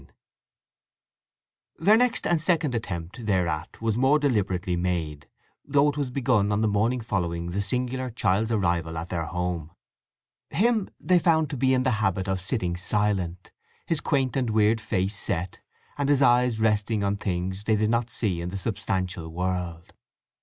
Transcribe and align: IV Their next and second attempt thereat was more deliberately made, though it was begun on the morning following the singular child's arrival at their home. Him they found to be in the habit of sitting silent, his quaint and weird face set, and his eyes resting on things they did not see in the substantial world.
IV 0.01 0.11
Their 1.85 1.95
next 1.95 2.25
and 2.25 2.41
second 2.41 2.73
attempt 2.73 3.27
thereat 3.27 3.79
was 3.83 3.99
more 3.99 4.17
deliberately 4.17 4.75
made, 4.75 5.27
though 5.63 5.89
it 5.91 5.95
was 5.95 6.09
begun 6.09 6.51
on 6.51 6.61
the 6.61 6.67
morning 6.67 7.01
following 7.01 7.51
the 7.51 7.61
singular 7.61 8.09
child's 8.09 8.51
arrival 8.51 8.97
at 8.97 9.09
their 9.09 9.25
home. 9.25 9.69
Him 10.49 10.89
they 10.99 11.19
found 11.19 11.51
to 11.51 11.55
be 11.57 11.75
in 11.75 11.83
the 11.83 11.91
habit 12.01 12.27
of 12.27 12.41
sitting 12.41 12.75
silent, 12.75 13.51
his 13.85 14.01
quaint 14.01 14.35
and 14.35 14.49
weird 14.49 14.81
face 14.81 15.15
set, 15.15 15.59
and 15.99 16.09
his 16.09 16.23
eyes 16.23 16.59
resting 16.59 17.03
on 17.03 17.17
things 17.17 17.65
they 17.65 17.75
did 17.75 17.91
not 17.91 18.09
see 18.09 18.41
in 18.41 18.49
the 18.49 18.57
substantial 18.57 19.29
world. 19.29 19.93